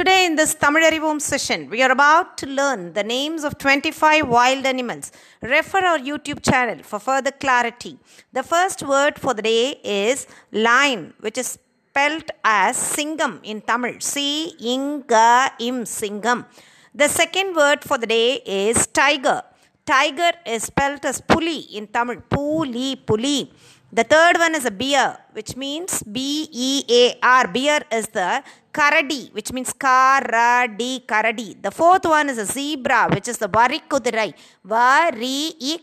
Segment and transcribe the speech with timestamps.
[0.00, 4.26] Today, in this Tamil Arivom session, we are about to learn the names of 25
[4.26, 5.12] wild animals.
[5.42, 7.98] Refer our YouTube channel for further clarity.
[8.32, 11.48] The first word for the day is lion, which is
[11.88, 13.96] spelt as singam in Tamil.
[14.00, 16.46] C inga im singam.
[16.94, 19.42] The second word for the day is tiger.
[19.84, 22.22] Tiger is spelt as puli in Tamil.
[22.30, 23.50] Puli, puli.
[23.92, 27.48] The third one is a bear, which means B E A R.
[27.48, 28.40] Bear is the
[28.72, 31.60] karadi, which means karadi, karadi.
[31.60, 34.32] The fourth one is a zebra, which is the varikudirai.
[34.64, 35.74] Varikudirai,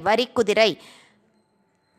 [0.00, 0.76] varikudirai.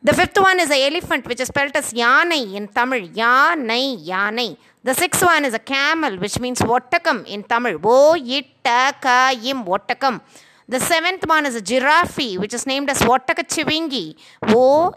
[0.03, 3.07] The fifth one is a elephant, which is spelled as yanai in Tamil.
[3.07, 4.57] Yanai, yanai.
[4.83, 7.79] The sixth one is a camel, which means wattakam in Tamil.
[7.81, 10.21] O ittakayim, wattakam.
[10.67, 14.15] The seventh one is a giraffe, which is named as Watakachivingi.
[14.47, 14.93] O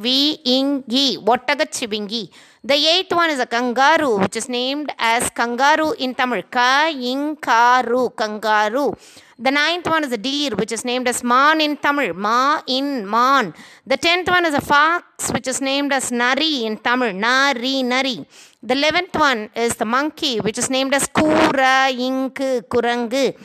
[1.19, 2.31] Watakachivingi.
[2.65, 6.43] The eighth one is a kangaroo, which is named as kangaroo in Tamil.
[6.51, 8.93] Ka inkaru, kangaroo.
[9.39, 12.15] The ninth one is a deer, which is named as man in Tamil.
[12.15, 13.55] Ma in man.
[13.87, 17.13] The tenth one is a fox, which is named as nari in Tamil.
[17.13, 18.27] Nari, nari.
[18.63, 23.37] The eleventh one is the monkey, which is named as kura, inku, kurangu.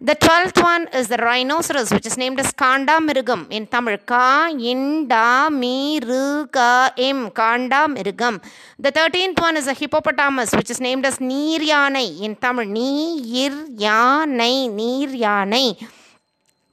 [0.00, 3.98] The twelfth one is the rhinoceros, which is named as Kanda Mirugam in Tamil.
[3.98, 8.42] Ka Inda Miruga Im Kanda Mirugam.
[8.78, 12.66] The thirteenth one is a hippopotamus, which is named as Neer Yanai in Tamil.
[12.66, 15.88] Neer Yanai, Neer Yanai.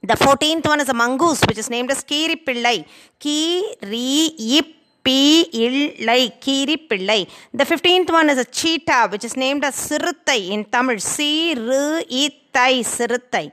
[0.02, 2.84] The fourteenth one is a mongoose, which is named as Kiri Pillai.
[3.18, 7.20] Kiri Ip illai கீரி பிள்ளை
[7.58, 12.45] the 15th one is a cheetah which is named as சிறுத்தை in Tamil சிறு இத்தை
[12.97, 13.45] சிறுத்தை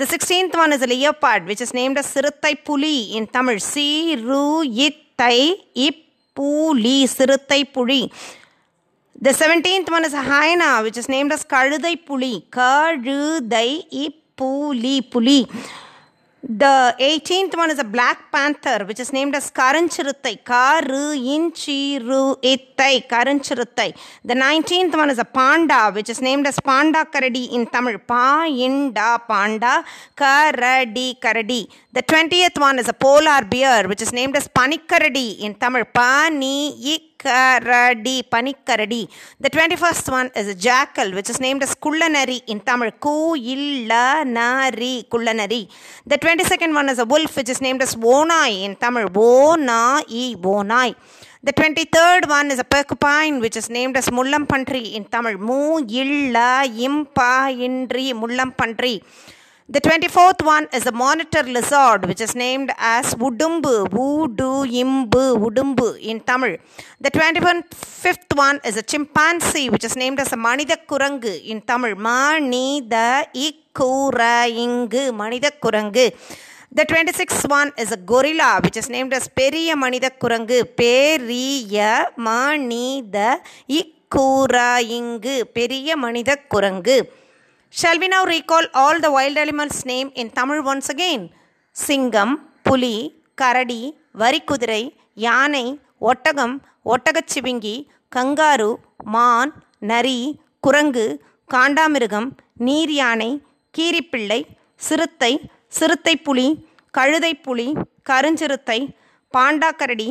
[0.00, 4.44] the 16th one is a leopard which is named as சிறுத்தை puli in Tamil சிறு
[4.86, 5.36] இத்தை
[5.88, 8.10] இப்பூலி சிறுத்தை புலி
[9.26, 13.68] the 17th one is a hyena which is named as கழுதை puli கழுதை
[14.04, 15.38] ipuli puli
[16.42, 20.42] the 18th one is a black panther, which is named as Karanchiruttai.
[20.42, 23.94] Karu inchiru ittai Karanchiruttai.
[24.24, 27.98] The 19th one is a panda, which is named as Panda Karadi in Tamil.
[27.98, 29.84] Pa inda panda
[30.16, 31.68] Karadi Karadi.
[31.92, 35.84] The 20th one is a polar bear, which is named as Panikaradi in Tamil.
[35.84, 39.02] Pani பனிக்கரடி பனிக்கரடி.
[39.42, 43.92] The twenty first one is jackal which is named as குள்ளநரி in Tamil கூ இல்ல
[44.24, 45.62] நரி குள்ளநரி.
[46.08, 49.56] The twenty second one is a wolf which is named as ஓனாய் in Tamil ஓ
[49.70, 49.82] நா
[50.22, 50.24] இ
[50.54, 50.94] ஓனாய்
[51.46, 55.38] The 23rd one is a porcupine which is named as Mullampantri in Tamil.
[55.46, 56.50] Mu illa
[56.86, 57.32] impa
[57.66, 58.92] indri Mullampantri.
[59.68, 66.00] The 24th one is the monitor lizard, which is named as Udumbu, Vudu Imbu, Udumbu
[66.00, 66.56] in Tamil.
[67.00, 71.94] The 25th one is a chimpanzee, which is named as a in Tamil.
[71.94, 76.12] Manida Ikuraingu, Manida Kurangu.
[76.72, 80.64] The 26th one is a gorilla, which is named as Periya Manida Kurangu.
[80.74, 83.38] Periya Manida
[83.70, 87.06] Ikuraingu, Periya Manida Kurangu.
[87.74, 91.20] Shall we now recall all the wild animals' name in Tamil once again?
[91.76, 92.94] சிங்கம் புலி
[93.38, 93.78] கரடி
[94.18, 94.82] வரிக்குதிரை
[95.18, 95.62] யானை
[96.02, 96.54] ஒட்டகம்
[96.86, 97.76] ஒட்டகச்சிவிங்கி
[98.12, 98.68] kangaroo
[99.06, 99.52] மான்
[99.82, 100.18] நரி
[100.62, 101.06] குரங்கு
[101.48, 102.28] காண்டாமிருகம்
[102.60, 103.30] நீர் யானை
[103.74, 104.40] கீரிப்பிள்ளை
[104.80, 105.32] சிறுத்தை
[105.68, 106.46] சிறுத்தை புலி
[106.94, 107.68] கழுதை புலி
[108.10, 108.78] கருஞ்சிறுத்தை
[109.34, 110.08] பாண்டாக்கரடி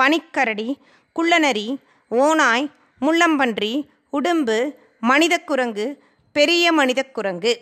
[0.00, 0.68] பனிக்கரடி
[1.16, 1.68] குள்ளநரி
[2.10, 2.66] ஓனாய்
[3.00, 3.72] முள்ளம்பன்றி
[4.12, 4.58] உடும்பு
[5.02, 5.88] மனித குரங்கு
[6.32, 7.54] பெரிய மனிதக்குரங்கு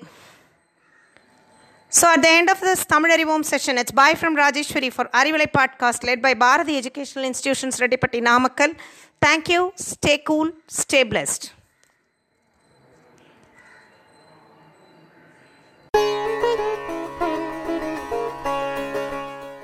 [1.90, 5.46] So at the end of this Tamil Arivom session, it's bye from Rajeshwari for Arivalai
[5.50, 8.76] podcast led by Bharati Educational Institutions Redipatti Namakkal.
[9.20, 9.72] Thank you.
[9.74, 10.50] Stay cool.
[10.66, 11.44] Stay blessed.